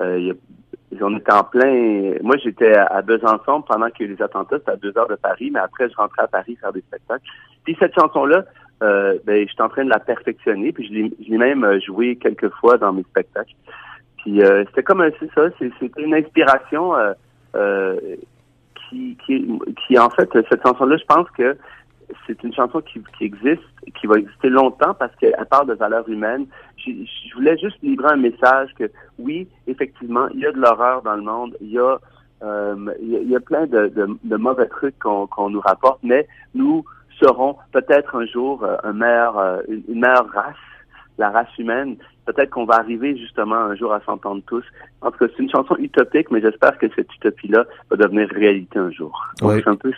Euh, 0.00 0.32
on 1.00 1.16
était 1.16 1.32
en 1.32 1.44
plein. 1.44 2.14
Moi, 2.22 2.36
j'étais 2.42 2.74
à 2.74 3.00
Besançon 3.02 3.62
pendant 3.62 3.90
que 3.90 4.02
les 4.02 4.20
attentats, 4.20 4.58
c'était 4.58 4.72
à 4.72 4.76
deux 4.76 4.96
heures 4.98 5.08
de 5.08 5.14
Paris, 5.14 5.50
mais 5.52 5.60
après, 5.60 5.88
je 5.88 5.94
rentrais 5.94 6.22
à 6.22 6.26
Paris 6.26 6.56
faire 6.60 6.72
des 6.72 6.80
spectacles. 6.80 7.22
Puis 7.62 7.76
cette 7.78 7.94
chanson-là, 7.94 8.44
euh, 8.82 9.18
ben, 9.24 9.46
j'étais 9.48 9.62
en 9.62 9.68
train 9.68 9.84
de 9.84 9.90
la 9.90 10.00
perfectionner, 10.00 10.72
puis 10.72 10.88
je 10.88 11.30
l'ai 11.30 11.38
même 11.38 11.80
joué 11.80 12.16
quelques 12.16 12.50
fois 12.54 12.76
dans 12.76 12.92
mes 12.92 13.04
spectacles. 13.04 13.54
Puis 14.18 14.40
c'était 14.66 14.82
comme 14.82 15.08
c'est 15.20 15.32
ça, 15.32 15.48
c'était 15.58 16.02
une 16.02 16.14
inspiration 16.14 16.94
qui, 18.92 19.16
qui, 19.86 19.98
en 19.98 20.10
fait, 20.10 20.28
cette 20.48 20.62
chanson-là, 20.62 20.96
je 20.96 21.04
pense 21.04 21.28
que 21.30 21.56
c'est 22.26 22.42
une 22.42 22.52
chanson 22.52 22.82
qui, 22.82 23.02
existe, 23.20 23.62
qui 23.98 24.06
va 24.06 24.18
exister 24.18 24.48
longtemps 24.48 24.94
parce 24.94 25.14
qu'elle 25.16 25.34
parle 25.50 25.68
de 25.68 25.74
valeurs 25.74 26.08
humaines. 26.08 26.46
Je, 26.76 26.92
voulais 27.34 27.56
juste 27.58 27.78
livrer 27.82 28.12
un 28.12 28.16
message 28.16 28.70
que 28.78 28.90
oui, 29.18 29.48
effectivement, 29.66 30.28
il 30.34 30.40
y 30.40 30.46
a 30.46 30.52
de 30.52 30.58
l'horreur 30.58 31.02
dans 31.02 31.16
le 31.16 31.22
monde, 31.22 31.56
il 31.60 31.70
y 31.70 31.78
a, 31.78 31.98
euh, 32.42 32.92
il, 33.00 33.30
y 33.30 33.36
a 33.36 33.40
plein 33.40 33.66
de, 33.66 33.92
de, 34.22 34.36
mauvais 34.36 34.66
trucs 34.66 34.98
qu'on 34.98 35.50
nous 35.50 35.60
rapporte, 35.60 36.00
mais 36.02 36.26
nous 36.54 36.84
serons 37.20 37.56
peut-être 37.72 38.16
un 38.16 38.26
jour 38.26 38.64
euh, 38.64 38.76
euh, 38.84 39.62
une 39.88 40.00
meilleure 40.00 40.28
race, 40.32 40.56
la 41.18 41.30
race 41.30 41.56
humaine, 41.58 41.96
peut-être 42.26 42.50
qu'on 42.50 42.64
va 42.64 42.74
arriver 42.76 43.16
justement 43.16 43.56
un 43.56 43.74
jour 43.76 43.92
à 43.92 44.00
s'entendre 44.02 44.42
tous. 44.46 44.64
En 45.00 45.10
tout 45.10 45.18
cas, 45.18 45.26
c'est 45.36 45.42
une 45.42 45.50
chanson 45.50 45.76
utopique, 45.78 46.30
mais 46.30 46.40
j'espère 46.40 46.78
que 46.78 46.86
cette 46.94 47.12
utopie-là 47.14 47.64
va 47.90 47.96
devenir 47.96 48.28
réalité 48.30 48.78
un 48.78 48.90
jour. 48.90 49.12
C'est 49.40 49.66
un 49.66 49.76
peu, 49.76 49.92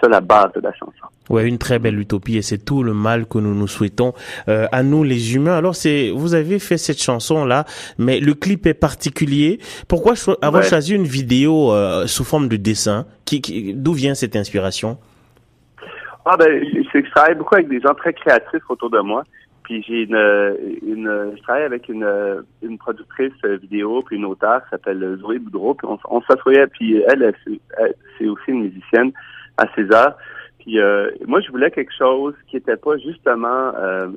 ça 0.00 0.08
la 0.08 0.20
base 0.20 0.52
de 0.54 0.60
la 0.60 0.72
chanson. 0.72 0.92
Ouais, 1.30 1.48
une 1.48 1.58
très 1.58 1.78
belle 1.78 1.98
utopie 1.98 2.36
et 2.36 2.42
c'est 2.42 2.64
tout 2.64 2.82
le 2.82 2.92
mal 2.92 3.26
que 3.26 3.38
nous 3.38 3.54
nous 3.54 3.66
souhaitons 3.66 4.12
euh, 4.48 4.66
à 4.72 4.82
nous 4.82 5.02
les 5.02 5.34
humains. 5.34 5.56
Alors 5.56 5.74
c'est, 5.74 6.10
vous 6.10 6.34
avez 6.34 6.58
fait 6.58 6.76
cette 6.76 7.02
chanson 7.02 7.44
là, 7.44 7.64
mais 7.98 8.20
le 8.20 8.34
clip 8.34 8.66
est 8.66 8.74
particulier. 8.74 9.58
Pourquoi 9.88 10.14
avoir 10.42 10.62
choisi 10.62 10.94
une 10.94 11.04
vidéo 11.04 11.72
euh, 11.72 12.06
sous 12.06 12.24
forme 12.24 12.48
de 12.48 12.56
dessin? 12.56 13.06
Qui, 13.24 13.72
D'où 13.74 13.94
vient 13.94 14.14
cette 14.14 14.36
inspiration? 14.36 14.98
Ah 16.26 16.36
ben, 16.38 16.62
c'est 16.92 17.02
que 17.02 17.08
je 17.08 17.14
travaille 17.14 17.34
beaucoup 17.34 17.54
avec 17.54 17.68
des 17.68 17.80
gens 17.80 17.94
très 17.94 18.12
créatifs 18.12 18.62
autour 18.68 18.90
de 18.90 19.00
moi. 19.00 19.24
Puis 19.64 19.82
j'ai 19.82 20.02
une, 20.02 20.16
une, 20.86 21.32
je 21.36 21.42
travaille 21.42 21.64
avec 21.64 21.88
une, 21.88 22.06
une 22.62 22.78
productrice 22.78 23.32
vidéo 23.44 24.02
puis 24.02 24.16
une 24.16 24.26
auteure 24.26 24.62
qui 24.64 24.70
s'appelle 24.70 25.18
Zoé 25.20 25.38
Boudreau. 25.38 25.74
Puis 25.74 25.86
on, 25.90 25.98
on 26.08 26.20
s'assoyait, 26.22 26.66
puis 26.66 27.02
elle, 27.08 27.34
c'est 28.18 28.26
aussi 28.26 28.48
une 28.48 28.64
musicienne 28.64 29.12
à 29.56 29.66
César. 29.74 30.16
Puis 30.64 30.78
euh, 30.78 31.10
moi, 31.26 31.40
je 31.40 31.50
voulais 31.50 31.70
quelque 31.70 31.92
chose 31.96 32.34
qui 32.48 32.56
était 32.56 32.76
pas 32.76 32.96
justement, 32.96 33.72
euh, 33.76 34.08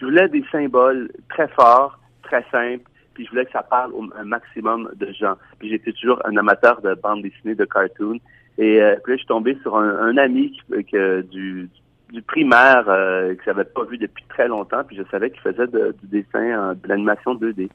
je 0.00 0.04
voulais 0.04 0.28
des 0.28 0.44
symboles 0.52 1.10
très 1.28 1.48
forts, 1.48 1.98
très 2.22 2.44
simples. 2.50 2.84
Puis 3.14 3.26
je 3.26 3.30
voulais 3.30 3.44
que 3.44 3.52
ça 3.52 3.62
parle 3.62 3.92
au 3.92 4.04
un 4.18 4.24
maximum 4.24 4.90
de 4.96 5.12
gens. 5.12 5.34
Puis 5.58 5.68
j'étais 5.68 5.92
toujours 5.92 6.20
un 6.24 6.36
amateur 6.36 6.80
de 6.80 6.94
bande 6.94 7.22
dessinée, 7.22 7.54
de 7.54 7.64
cartoon. 7.64 8.18
Et 8.58 8.80
euh, 8.80 8.96
puis 9.02 9.12
là, 9.12 9.16
je 9.16 9.18
suis 9.18 9.26
tombé 9.26 9.58
sur 9.62 9.76
un, 9.76 9.98
un 9.98 10.16
ami 10.16 10.52
qui, 10.52 10.84
que, 10.84 11.22
du, 11.22 11.68
du 12.12 12.22
primaire 12.22 12.84
euh, 12.88 13.34
que 13.34 13.42
j'avais 13.44 13.64
pas 13.64 13.84
vu 13.84 13.98
depuis 13.98 14.24
très 14.28 14.46
longtemps, 14.46 14.84
puis 14.86 14.96
je 14.96 15.02
savais 15.10 15.30
qu'il 15.30 15.40
faisait 15.40 15.66
du 15.66 15.92
dessin, 16.04 16.74
de 16.74 16.88
l'animation 16.88 17.34
2D. 17.34 17.68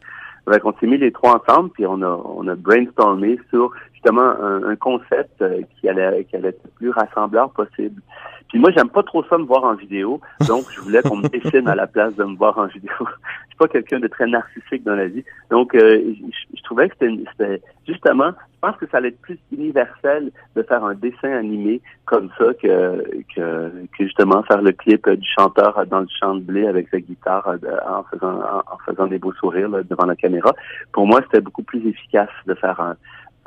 Donc, 0.48 0.62
on 0.63 0.74
s'est 0.79 0.88
mis 0.88 0.98
les 0.98 1.12
trois 1.12 1.41
ensemble, 1.44 1.72
puis 1.72 1.86
on 1.86 2.01
a, 2.01 2.08
on 2.08 2.48
a 2.48 2.56
brainstormé 2.56 3.38
sur 3.50 3.74
justement 3.94 4.29
un, 4.41 4.75
concept 4.77 5.41
euh, 5.41 5.62
qui 5.75 5.89
allait, 5.89 6.24
qui 6.25 6.38
allait 6.38 6.50
être 6.50 6.63
le 6.63 6.72
plus 6.72 6.89
rassembleur 6.91 7.50
possible. 7.50 8.01
Puis 8.50 8.60
moi, 8.60 8.72
j'aime 8.72 8.89
pas 8.89 9.04
trop 9.04 9.24
ça 9.25 9.38
me 9.38 9.44
voir 9.44 9.63
en 9.63 9.75
vidéo, 9.75 10.22
donc 10.48 10.66
je 10.72 10.80
voulais 10.80 11.01
qu'on 11.01 11.18
me 11.18 11.27
dessine 11.30 11.68
à 11.68 11.75
la 11.75 11.88
place 11.88 12.16
de 12.16 12.24
me 12.24 12.36
voir 12.36 12.58
en 12.58 12.68
vidéo. 12.68 12.94
je 13.00 13.48
suis 13.48 13.58
pas 13.58 13.68
quelqu'un 13.68 14.00
de 14.00 14.08
très 14.08 14.27
narcissique 14.27 14.84
dans 14.84 14.96
la 14.96 15.08
vie, 15.08 15.24
donc 15.50 15.75
euh, 15.75 16.13
je, 16.56 16.63
trouvais 16.63 16.89
que 16.89 16.96
c'était 17.00 17.62
justement, 17.88 18.32
je 18.32 18.60
pense 18.62 18.77
que 18.77 18.88
ça 18.88 18.98
allait 18.98 19.10
être 19.10 19.22
plus 19.22 19.38
universel 19.51 20.32
de 20.56 20.63
faire 20.63 20.84
un 20.84 20.96
dessin 20.96 21.32
animé 21.32 21.82
comme 22.06 22.30
ça 22.38 22.54
que 22.62 23.04
que, 23.36 23.72
que 23.98 24.04
justement 24.04 24.44
faire 24.44 24.62
le 24.62 24.72
clip 24.72 25.10
du 25.10 25.27
chanteur 25.38 25.86
dans 25.88 26.01
le 26.01 26.08
champ 26.20 26.36
de 26.36 26.42
blé 26.42 26.68
avec 26.68 26.89
sa 26.89 27.00
guitare 27.00 27.48
euh, 27.48 27.77
en 27.88 28.04
faisant 28.04 28.39
en, 28.39 28.77
faisant 28.86 29.08
des 29.08 29.20
beaux 29.20 29.34
sourires 29.34 29.70
devant 29.70 30.06
la 30.06 30.16
caméra. 30.16 30.54
Pour 30.94 31.06
moi, 31.08 31.22
c'était 31.24 31.42
beaucoup 31.42 31.63
plus 31.63 31.86
efficace 31.88 32.30
de 32.46 32.54
faire 32.54 32.80
un 32.80 32.96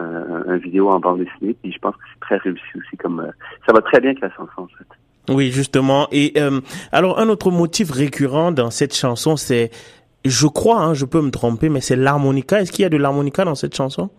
un, 0.00 0.56
vidéo 0.56 0.90
en 0.90 0.98
bande 1.00 1.20
dessinée. 1.20 1.56
Puis 1.62 1.72
je 1.72 1.78
pense 1.78 1.94
que 1.94 2.02
c'est 2.12 2.20
très 2.20 2.36
réussi 2.38 2.62
aussi. 2.76 2.96
Comme 2.96 3.20
euh, 3.20 3.30
ça 3.66 3.72
va 3.72 3.80
très 3.80 4.00
bien 4.00 4.10
avec 4.10 4.22
la 4.22 4.30
chanson 4.30 4.62
en 4.62 4.66
fait. 4.66 5.32
Oui, 5.32 5.50
justement. 5.50 6.08
Et 6.12 6.32
euh, 6.36 6.60
alors 6.92 7.18
un 7.18 7.28
autre 7.28 7.50
motif 7.50 7.90
récurrent 7.90 8.52
dans 8.52 8.70
cette 8.70 8.94
chanson, 8.94 9.36
c'est, 9.36 9.70
je 10.24 10.46
crois, 10.46 10.80
hein, 10.80 10.94
je 10.94 11.04
peux 11.04 11.20
me 11.20 11.30
tromper, 11.30 11.68
mais 11.68 11.80
c'est 11.80 11.96
l'harmonica. 11.96 12.60
Est-ce 12.60 12.72
qu'il 12.72 12.82
y 12.82 12.86
a 12.86 12.88
de 12.88 12.96
l'harmonica 12.96 13.44
dans 13.44 13.54
cette 13.54 13.74
chanson? 13.74 14.10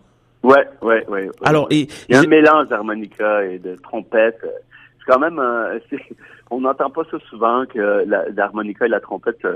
Ouais, 0.42 0.66
ouais, 0.80 1.06
ouais. 1.08 1.30
Alors, 1.44 1.68
il 1.70 1.86
y 2.08 2.14
a 2.14 2.20
un 2.20 2.26
mélange 2.26 2.68
d'harmonica 2.68 3.44
et 3.44 3.58
de 3.58 3.76
trompette. 3.76 4.38
C'est 4.40 5.12
quand 5.12 5.20
même, 5.20 5.40
on 6.50 6.60
n'entend 6.60 6.90
pas 6.90 7.02
ça 7.10 7.18
souvent 7.30 7.64
que 7.66 8.04
l'harmonica 8.34 8.86
et 8.86 8.88
la 8.88 9.00
trompette 9.00 9.46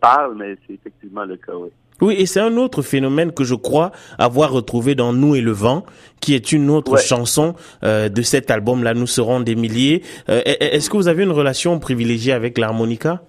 parlent, 0.00 0.34
mais 0.34 0.56
c'est 0.66 0.74
effectivement 0.74 1.24
le 1.24 1.36
cas, 1.36 1.54
oui. 1.54 1.70
Oui, 2.00 2.14
et 2.18 2.26
c'est 2.26 2.40
un 2.40 2.56
autre 2.56 2.82
phénomène 2.82 3.32
que 3.32 3.44
je 3.44 3.54
crois 3.54 3.90
avoir 4.18 4.52
retrouvé 4.52 4.94
dans 4.94 5.12
Nous 5.12 5.34
et 5.34 5.40
le 5.40 5.50
vent, 5.50 5.84
qui 6.20 6.34
est 6.34 6.52
une 6.52 6.70
autre 6.70 6.98
chanson 6.98 7.54
euh, 7.82 8.08
de 8.08 8.22
cet 8.22 8.50
album-là, 8.50 8.94
Nous 8.94 9.06
serons 9.06 9.40
des 9.40 9.56
milliers. 9.56 10.02
Euh, 10.28 10.40
est-ce 10.44 10.90
que 10.90 10.96
vous 10.96 11.08
avez 11.08 11.24
une 11.24 11.32
relation 11.32 11.78
privilégiée 11.78 12.32
avec 12.32 12.56
l'harmonica? 12.58 13.22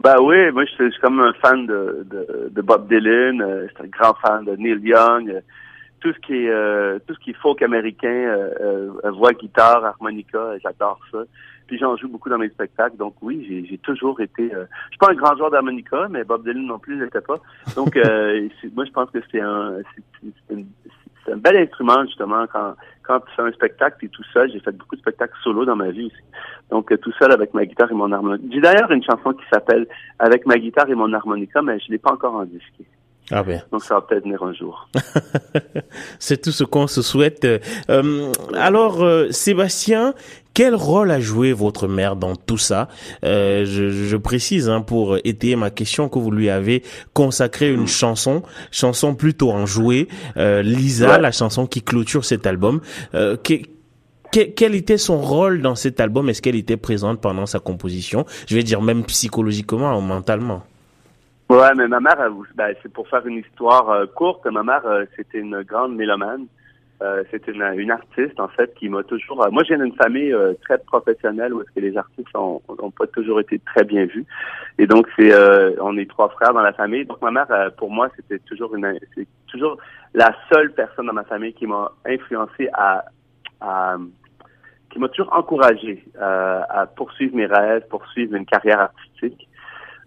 Bah 0.00 0.16
oui, 0.22 0.50
moi 0.52 0.64
je 0.64 0.70
suis, 0.70 1.00
comme 1.00 1.20
un 1.20 1.32
fan 1.42 1.66
de, 1.66 2.06
de, 2.50 2.62
Bob 2.62 2.88
Dylan, 2.88 3.42
euh, 3.42 3.66
je 3.66 3.74
suis 3.74 3.84
un 3.84 3.88
grand 3.88 4.14
fan 4.22 4.44
de 4.44 4.54
Neil 4.56 4.78
Young, 4.80 5.42
tout 6.00 6.12
ce 6.12 6.18
qui 6.20 6.34
est 6.34 7.06
tout 7.06 7.14
ce 7.14 7.18
qui 7.20 7.30
est 7.30 7.40
folk 7.40 7.62
américain, 7.62 8.50
voix, 9.04 9.32
guitare, 9.32 9.84
harmonica, 9.84 10.58
j'adore 10.62 11.00
ça. 11.12 11.18
Puis 11.68 11.78
j'en 11.78 11.96
joue 11.96 12.08
beaucoup 12.08 12.30
dans 12.30 12.38
mes 12.38 12.48
spectacles. 12.48 12.96
Donc 12.96 13.14
oui, 13.20 13.66
j'ai 13.68 13.78
toujours 13.78 14.20
été. 14.20 14.52
Euh, 14.54 14.64
je 14.86 14.90
suis 14.92 14.98
pas 14.98 15.10
un 15.10 15.14
grand 15.14 15.36
joueur 15.36 15.50
d'harmonica, 15.50 16.08
mais 16.08 16.24
Bob 16.24 16.42
Dylan 16.42 16.66
non 16.66 16.78
plus, 16.78 16.98
je 16.98 17.04
l'étais 17.04 17.20
pas. 17.20 17.36
Donc 17.76 17.94
euh, 17.96 18.48
moi, 18.74 18.86
je 18.86 18.90
pense 18.90 19.10
que 19.10 19.18
c'est 19.30 19.40
un, 19.40 19.76
c'est 20.48 21.32
un 21.32 21.36
bel 21.36 21.56
instrument 21.58 22.04
justement 22.06 22.46
quand 22.50 22.74
quand 23.02 23.20
tu 23.20 23.34
fais 23.36 23.42
un 23.42 23.52
spectacle 23.52 24.02
et 24.06 24.08
tout 24.08 24.24
seul. 24.32 24.50
J'ai 24.50 24.60
fait 24.60 24.72
beaucoup 24.72 24.96
de 24.96 25.02
spectacles 25.02 25.36
solo 25.44 25.66
dans 25.66 25.76
ma 25.76 25.90
vie 25.90 26.06
aussi. 26.06 26.22
Donc 26.70 26.90
euh, 26.90 26.96
tout 26.96 27.12
seul 27.18 27.32
avec 27.32 27.52
ma 27.52 27.66
guitare 27.66 27.92
et 27.92 27.94
mon 27.94 28.10
harmonica. 28.12 28.48
J'ai 28.50 28.60
d'ailleurs 28.62 28.90
une 28.90 29.04
chanson 29.04 29.34
qui 29.34 29.44
s'appelle 29.52 29.86
Avec 30.18 30.46
ma 30.46 30.56
guitare 30.56 30.88
et 30.88 30.94
mon 30.94 31.12
harmonica, 31.12 31.60
mais 31.60 31.78
je 31.80 31.92
l'ai 31.92 31.98
pas 31.98 32.12
encore 32.12 32.34
en 32.34 32.46
disque. 32.46 32.80
Ah 33.30 33.42
bien. 33.42 33.62
Donc 33.72 33.82
ça 33.84 33.94
va 33.94 34.00
peut-être 34.00 34.24
venir 34.24 34.42
un 34.42 34.52
jour. 34.52 34.88
C'est 36.18 36.40
tout 36.40 36.52
ce 36.52 36.64
qu'on 36.64 36.86
se 36.86 37.02
souhaite. 37.02 37.46
Euh, 37.90 38.32
alors 38.54 39.02
euh, 39.02 39.30
Sébastien, 39.30 40.14
quel 40.58 40.74
rôle 40.74 41.12
a 41.12 41.20
joué 41.20 41.52
votre 41.52 41.86
mère 41.86 42.16
dans 42.16 42.34
tout 42.34 42.58
ça? 42.58 42.88
Euh, 43.24 43.64
je, 43.64 43.90
je, 43.90 44.16
précise 44.16 44.68
hein, 44.68 44.80
pour 44.80 45.16
étayer 45.22 45.54
ma 45.54 45.70
question 45.70 46.08
que 46.08 46.18
vous 46.18 46.32
lui 46.32 46.50
avez 46.50 46.82
consacré 47.12 47.72
une 47.72 47.86
chanson, 47.86 48.42
chanson 48.72 49.14
plutôt 49.14 49.52
enjouée, 49.52 50.08
euh, 50.36 50.62
Lisa, 50.62 51.18
la 51.18 51.30
chanson 51.30 51.66
qui 51.68 51.80
clôture 51.80 52.24
cet 52.24 52.44
album. 52.44 52.80
Euh, 53.14 53.36
quel 54.32 54.74
était 54.74 54.98
son 54.98 55.20
rôle 55.20 55.62
dans 55.62 55.76
cet 55.76 56.00
album? 56.00 56.28
Est-ce 56.28 56.42
qu'elle 56.42 56.56
était 56.56 56.76
présente 56.76 57.20
pendant 57.20 57.46
sa 57.46 57.60
composition? 57.60 58.26
Je 58.48 58.56
vais 58.56 58.64
dire 58.64 58.82
même 58.82 59.04
psychologiquement 59.04 59.96
ou 59.96 60.00
mentalement. 60.00 60.64
Ouais, 61.48 61.74
mais 61.74 61.88
ma 61.88 61.98
mère, 62.00 62.18
ben, 62.56 62.74
c'est 62.82 62.92
pour 62.92 63.08
faire 63.08 63.26
une 63.26 63.38
histoire 63.38 63.88
euh, 63.88 64.04
courte. 64.06 64.44
Ma 64.44 64.62
mère, 64.62 64.84
euh, 64.84 65.06
c'était 65.16 65.38
une 65.38 65.62
grande 65.62 65.96
mélomane. 65.96 66.46
Euh, 67.00 67.24
c'était 67.30 67.52
une, 67.52 67.62
une, 67.76 67.90
artiste 67.90 68.38
en 68.38 68.48
fait 68.48 68.74
qui 68.74 68.88
m'a 68.90 69.02
toujours. 69.04 69.46
moi, 69.50 69.62
j'ai 69.62 69.76
une 69.76 69.94
famille 69.94 70.34
très 70.62 70.78
professionnelle 70.78 71.54
où 71.54 71.62
est-ce 71.62 71.70
que 71.70 71.80
les 71.80 71.96
artistes 71.96 72.34
ont, 72.34 72.60
pas 72.90 73.06
toujours 73.06 73.40
été 73.40 73.60
très 73.60 73.84
bien 73.84 74.04
vus. 74.04 74.26
Et 74.78 74.86
donc, 74.86 75.06
c'est 75.16 75.32
on 75.80 75.96
est 75.96 76.10
trois 76.10 76.28
frères 76.30 76.52
dans 76.52 76.60
la 76.60 76.72
famille. 76.72 77.06
Donc, 77.06 77.22
ma 77.22 77.30
mère, 77.30 77.46
pour 77.78 77.90
moi, 77.90 78.08
c'était 78.16 78.40
toujours 78.40 78.74
une, 78.74 78.98
c'est 79.14 79.28
toujours 79.46 79.78
la 80.12 80.34
seule 80.52 80.72
personne 80.72 81.06
dans 81.06 81.12
ma 81.12 81.24
famille 81.24 81.54
qui 81.54 81.66
m'a 81.66 81.92
influencé 82.04 82.68
à, 82.74 83.04
à 83.60 83.96
qui 84.90 84.98
m'a 84.98 85.08
toujours 85.08 85.32
encouragé 85.32 86.04
à 86.18 86.86
poursuivre 86.96 87.36
mes 87.36 87.46
rêves, 87.46 87.86
poursuivre 87.88 88.34
une 88.34 88.44
carrière 88.44 88.80
artistique. 88.80 89.47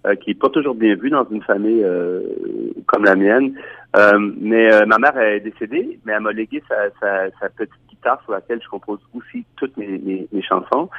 Euh, 0.08 0.16
qui 0.16 0.32
est 0.32 0.34
pas 0.34 0.50
toujours 0.50 0.74
bien 0.74 0.96
vu 0.96 1.12
dans 1.12 1.28
une 1.30 1.44
famille 1.44 1.84
euh, 1.84 2.22
comme 2.88 3.06
la 3.06 3.16
mienne. 3.16 3.54
Euh, 3.96 4.18
mais 4.40 4.86
ma 4.88 4.98
mère 4.98 5.16
est 5.20 5.42
décédée, 5.42 6.00
mais 6.06 6.14
elle 6.14 6.22
m'a 6.22 6.32
légué 6.32 6.64
sa, 6.68 6.90
sa, 7.00 7.30
sa, 7.40 7.50
petite 7.50 7.74
guitare 7.88 8.20
sur 8.24 8.32
laquelle 8.32 8.60
je 8.64 8.68
compose 8.68 9.00
aussi 9.14 9.46
toutes 9.58 9.78
mes, 9.78 10.00
mes, 10.00 10.28
mes 10.32 10.42
chansons. 10.42 10.90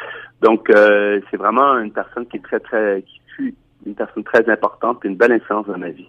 Donc 0.40 0.70
c'est 0.70 1.36
vraiment 1.36 1.78
une 1.78 1.90
personne 1.90 2.26
qui 2.26 2.36
est 2.36 2.44
très 2.44 2.60
très 2.60 3.02
qui 3.02 3.20
fut 3.34 3.54
une 3.86 3.96
personne 3.96 4.22
très 4.22 4.48
importante 4.48 5.00
une 5.02 5.16
belle 5.16 5.32
influence 5.32 5.66
dans 5.66 5.78
ma 5.78 5.88
vie. 5.88 6.08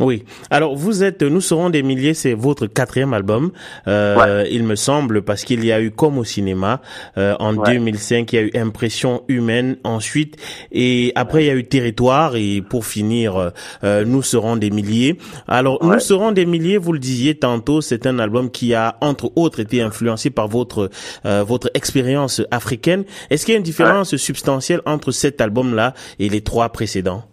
Oui. 0.00 0.24
Alors 0.50 0.76
vous 0.76 1.02
êtes, 1.02 1.22
nous 1.22 1.40
serons 1.40 1.70
des 1.70 1.82
milliers, 1.82 2.14
c'est 2.14 2.34
votre 2.34 2.66
quatrième 2.66 3.12
album, 3.12 3.50
euh, 3.86 4.46
il 4.50 4.64
me 4.64 4.76
semble, 4.76 5.22
parce 5.22 5.44
qu'il 5.44 5.64
y 5.64 5.72
a 5.72 5.80
eu 5.80 5.90
comme 5.90 6.18
au 6.18 6.24
cinéma 6.24 6.80
euh, 7.16 7.34
en 7.38 7.54
2005, 7.54 8.32
il 8.32 8.36
y 8.36 8.38
a 8.38 8.42
eu 8.42 8.50
Impression 8.54 9.22
humaine 9.28 9.76
ensuite, 9.84 10.36
et 10.72 11.12
après 11.14 11.44
il 11.44 11.46
y 11.46 11.50
a 11.50 11.54
eu 11.54 11.64
Territoire, 11.64 12.36
et 12.36 12.62
pour 12.62 12.86
finir, 12.86 13.52
euh, 13.84 14.04
nous 14.04 14.22
serons 14.22 14.56
des 14.56 14.70
milliers. 14.70 15.18
Alors 15.46 15.84
nous 15.84 16.00
serons 16.00 16.32
des 16.32 16.46
milliers, 16.46 16.78
vous 16.78 16.92
le 16.92 16.98
disiez 16.98 17.34
tantôt, 17.34 17.80
c'est 17.80 18.06
un 18.06 18.18
album 18.18 18.50
qui 18.50 18.74
a 18.74 18.96
entre 19.00 19.32
autres 19.36 19.60
été 19.60 19.82
influencé 19.82 20.30
par 20.30 20.48
votre 20.48 20.90
euh, 21.26 21.44
votre 21.44 21.70
expérience 21.74 22.42
africaine. 22.50 23.04
Est-ce 23.30 23.44
qu'il 23.44 23.52
y 23.52 23.56
a 23.56 23.58
une 23.58 23.64
différence 23.64 24.16
substantielle 24.16 24.80
entre 24.86 25.10
cet 25.10 25.40
album-là 25.40 25.94
et 26.18 26.28
les 26.28 26.42
trois 26.42 26.68
précédents? 26.70 27.24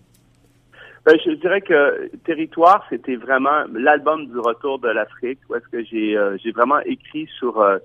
Ben, 1.06 1.20
je 1.24 1.32
dirais 1.34 1.62
que 1.62 2.10
Territoire, 2.26 2.84
c'était 2.90 3.16
vraiment 3.16 3.66
l'album 3.72 4.26
du 4.26 4.40
retour 4.40 4.80
de 4.80 4.88
l'Afrique, 4.88 5.40
où 5.48 5.56
est-ce 5.56 5.68
que 5.68 5.84
j'ai 5.84 6.18
euh, 6.18 6.36
j'ai 6.44 6.52
vraiment 6.52 6.80
écrit 6.80 7.28
sur 7.38 7.62
euh, 7.62 7.78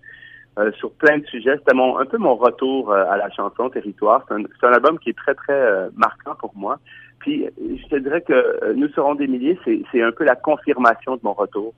euh, 0.59 0.73
sur 0.73 0.91
plein 0.93 1.19
de 1.19 1.27
sujets. 1.27 1.57
C'était 1.59 1.75
mon 1.75 1.99
un 1.99 2.07
peu 2.07 2.17
mon 2.17 2.35
retour 2.35 2.95
à 2.95 3.19
la 3.19 3.29
chanson 3.29 3.69
Territoire. 3.69 4.25
C'est 4.27 4.35
un, 4.35 4.45
un, 4.63 4.73
album 4.73 4.99
qui 4.99 5.11
est 5.11 5.19
très 5.19 5.35
très 5.35 5.91
marquant 5.97 6.35
pour 6.35 6.57
moi. 6.57 6.79
Puis 7.19 7.45
je 7.59 7.87
te 7.89 7.97
dirais 7.97 8.23
que 8.23 8.73
Nous 8.73 8.89
serons 8.89 9.15
des 9.15 9.27
milliers, 9.27 9.59
c'est 9.67 9.83
c'est 9.93 10.03
un 10.03 10.13
peu 10.13 10.25
la 10.25 10.37
confirmation 10.37 11.17
de 11.17 11.21
mon 11.23 11.35
retour, 11.35 11.75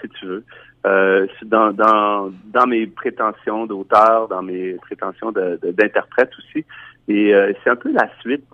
si 0.00 0.08
tu 0.08 0.26
veux. 0.26 0.44
dans, 1.44 1.70
dans, 1.72 2.32
dans 2.46 2.66
mes 2.66 2.88
prétentions 2.88 3.66
d'auteur, 3.66 4.26
dans 4.26 4.42
mes 4.42 4.72
prétentions 4.72 5.30
d'interprète 5.30 6.32
aussi. 6.36 6.64
Et 7.10 7.34
euh, 7.34 7.52
c'est 7.64 7.70
un 7.70 7.74
peu 7.74 7.90
la 7.90 8.08
suite. 8.20 8.44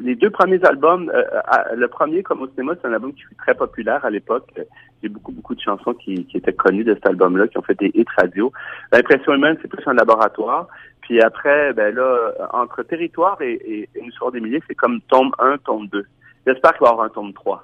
Les 0.00 0.14
deux 0.14 0.30
premiers 0.30 0.64
albums, 0.64 1.12
euh, 1.14 1.22
euh, 1.22 1.76
le 1.76 1.88
premier 1.88 2.22
comme 2.22 2.40
au 2.40 2.48
cinéma, 2.48 2.72
c'est 2.80 2.88
un 2.88 2.94
album 2.94 3.12
qui 3.12 3.20
fut 3.20 3.34
très 3.34 3.54
populaire 3.54 4.02
à 4.02 4.08
l'époque. 4.08 4.48
J'ai 5.02 5.10
beaucoup, 5.10 5.30
beaucoup 5.30 5.54
de 5.54 5.60
chansons 5.60 5.92
qui, 5.92 6.26
étaient 6.32 6.54
connues 6.54 6.84
de 6.84 6.94
cet 6.94 7.06
album-là, 7.06 7.48
qui 7.48 7.58
ont 7.58 7.62
fait 7.62 7.78
des 7.78 7.90
hits 7.92 8.06
radio. 8.16 8.50
L'impression 8.92 9.34
humaine, 9.34 9.58
c'est 9.60 9.68
plus 9.68 9.86
un 9.86 9.92
laboratoire. 9.92 10.68
Puis 11.02 11.20
après, 11.20 11.74
ben 11.74 11.94
là, 11.94 12.32
entre 12.54 12.82
Territoire 12.82 13.42
et, 13.42 13.52
et, 13.52 13.90
et 13.94 14.02
Nous 14.02 14.12
serons 14.12 14.30
des 14.30 14.40
milliers, 14.40 14.62
c'est 14.66 14.74
comme 14.74 15.02
tome 15.02 15.32
1, 15.38 15.58
tome 15.58 15.86
2. 15.88 16.06
J'espère 16.46 16.72
qu'il 16.72 16.84
va 16.84 16.88
y 16.88 16.92
avoir 16.92 17.04
un 17.04 17.10
tome 17.10 17.34
3. 17.34 17.62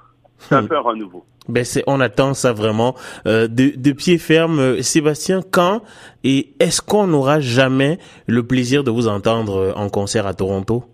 Un 0.51 0.63
hmm. 0.63 0.69
peu 0.69 0.77
un 0.77 0.81
renouveau. 0.81 1.25
Ben 1.49 1.65
c'est, 1.65 1.85
on 1.87 2.01
attend 2.01 2.33
ça 2.33 2.53
vraiment 2.53 2.95
euh, 3.27 3.49
de, 3.49 3.73
de 3.77 3.93
pied 3.93 4.17
ferme. 4.19 4.59
Euh, 4.59 4.83
Sébastien, 4.83 5.41
quand 5.43 5.83
et 6.23 6.55
est-ce 6.59 6.81
qu'on 6.81 7.07
n'aura 7.07 7.41
jamais 7.41 7.99
le 8.27 8.47
plaisir 8.47 8.83
de 8.83 8.91
vous 8.91 9.09
entendre 9.09 9.57
euh, 9.57 9.73
en 9.75 9.91
concert 9.91 10.27
à 10.27 10.33
Toronto? 10.33 10.85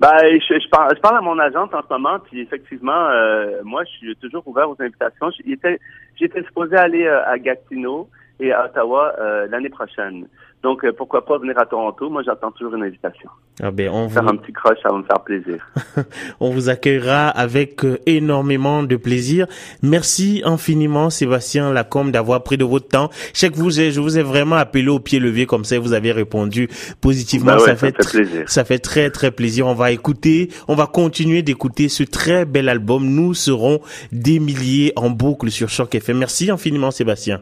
Ben, 0.00 0.16
je, 0.22 0.60
je, 0.60 0.68
parle, 0.68 0.94
je 0.96 1.00
parle 1.00 1.18
à 1.18 1.20
mon 1.20 1.38
agente 1.38 1.74
en 1.74 1.82
ce 1.82 1.92
moment, 1.92 2.18
puis 2.20 2.40
effectivement, 2.40 3.08
euh, 3.10 3.60
moi, 3.64 3.82
je 3.84 3.90
suis 3.90 4.16
toujours 4.16 4.46
ouvert 4.46 4.68
aux 4.70 4.76
invitations. 4.80 5.30
J'étais, 5.44 5.80
j'étais 6.16 6.42
supposé 6.44 6.76
aller 6.76 7.06
à 7.06 7.36
Gatineau, 7.38 8.08
et 8.40 8.52
à 8.52 8.66
Ottawa 8.66 9.14
l'année 9.50 9.70
prochaine. 9.70 10.26
Donc, 10.62 10.84
euh, 10.84 10.92
pourquoi 10.92 11.24
pas 11.24 11.38
venir 11.38 11.56
à 11.56 11.66
Toronto? 11.66 12.10
Moi, 12.10 12.22
j'attends 12.24 12.50
toujours 12.50 12.74
une 12.74 12.82
invitation. 12.82 13.30
Ah 13.62 13.70
ben, 13.70 13.90
on 13.90 14.08
Faire 14.08 14.24
vous... 14.24 14.30
un 14.30 14.36
petit 14.36 14.52
crush, 14.52 14.78
ça 14.82 14.88
va 14.88 14.98
me 14.98 15.04
faire 15.04 15.20
plaisir. 15.20 15.64
on 16.40 16.50
vous 16.50 16.68
accueillera 16.68 17.28
avec 17.28 17.84
euh, 17.84 17.98
énormément 18.06 18.82
de 18.82 18.96
plaisir. 18.96 19.46
Merci 19.82 20.42
infiniment, 20.44 21.10
Sébastien 21.10 21.72
Lacombe, 21.72 22.10
d'avoir 22.10 22.42
pris 22.42 22.56
de 22.56 22.64
votre 22.64 22.88
temps. 22.88 23.08
Je 23.34 23.38
sais 23.38 23.50
que 23.50 23.56
vous, 23.56 23.70
je 23.70 24.00
vous 24.00 24.18
ai 24.18 24.22
vraiment 24.22 24.56
appelé 24.56 24.88
au 24.88 24.98
pied 24.98 25.20
levé 25.20 25.46
comme 25.46 25.64
ça, 25.64 25.78
vous 25.78 25.92
avez 25.92 26.10
répondu 26.10 26.68
positivement. 27.00 27.52
Bah 27.52 27.58
ouais, 27.58 27.66
ça, 27.66 27.76
ça 27.76 27.76
fait, 27.76 27.98
me 27.98 28.02
fait 28.02 28.10
plaisir. 28.10 28.48
ça 28.48 28.64
fait 28.64 28.78
très, 28.80 29.10
très 29.10 29.30
plaisir. 29.30 29.68
On 29.68 29.74
va 29.74 29.92
écouter, 29.92 30.48
on 30.66 30.74
va 30.74 30.86
continuer 30.86 31.42
d'écouter 31.42 31.88
ce 31.88 32.02
très 32.02 32.44
bel 32.44 32.68
album. 32.68 33.06
Nous 33.06 33.32
serons 33.32 33.80
des 34.10 34.40
milliers 34.40 34.92
en 34.96 35.10
boucle 35.10 35.52
sur 35.52 35.68
Choc 35.68 35.94
FM. 35.94 36.18
Merci 36.18 36.50
infiniment, 36.50 36.90
Sébastien. 36.90 37.40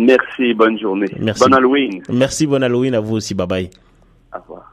Merci, 0.00 0.54
bonne 0.54 0.78
journée. 0.78 1.08
Merci. 1.18 1.44
Bon 1.44 1.54
Halloween. 1.54 2.02
Merci, 2.08 2.46
bon 2.46 2.62
Halloween 2.62 2.94
à 2.94 3.00
vous 3.00 3.16
aussi. 3.16 3.34
Bye 3.34 3.46
bye. 3.46 3.70
Au 4.34 4.38
revoir. 4.40 4.69